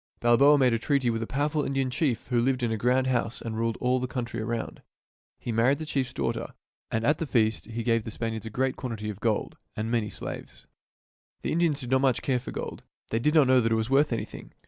[0.19, 3.39] Balboa made a treaty with a powerful Indian chief who lived in a grand house
[3.39, 4.81] and ruled all the country around.
[5.37, 6.55] He married the chiefs daughter;
[6.89, 9.19] and at the wedding feast the chief gave the Span iards a great quantity of
[9.19, 10.65] gold and many slaves.
[11.43, 12.81] The Indians did not care much for gold.
[13.11, 14.53] They did not know that it was worth anything.